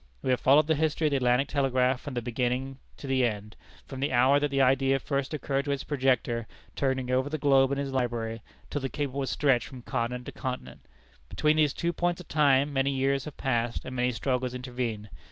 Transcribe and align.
We 0.23 0.31
have 0.31 0.39
followed 0.39 0.65
the 0.65 0.73
history 0.73 1.05
of 1.05 1.11
the 1.11 1.17
Atlantic 1.17 1.47
Telegraph 1.47 2.01
from 2.01 2.15
the 2.15 2.23
beginning 2.23 2.79
to 2.97 3.05
the 3.05 3.23
end; 3.23 3.55
from 3.85 3.99
the 3.99 4.11
hour 4.11 4.39
that 4.39 4.49
the 4.49 4.59
idea 4.59 4.97
first 4.97 5.31
occurred 5.31 5.65
to 5.65 5.71
its 5.71 5.83
projector, 5.83 6.47
turning 6.75 7.11
over 7.11 7.29
the 7.29 7.37
globe 7.37 7.71
in 7.71 7.77
his 7.77 7.91
library, 7.93 8.41
till 8.71 8.81
the 8.81 8.89
cable 8.89 9.19
was 9.19 9.29
stretched 9.29 9.67
from 9.67 9.83
continent 9.83 10.25
to 10.25 10.31
continent. 10.31 10.87
Between 11.29 11.57
these 11.57 11.71
two 11.75 11.93
points 11.93 12.19
of 12.19 12.27
time 12.27 12.73
many 12.73 12.89
years 12.89 13.25
have 13.25 13.37
passed, 13.37 13.85
and 13.85 13.95
many 13.95 14.11
struggles 14.11 14.55
intervened. 14.55 15.11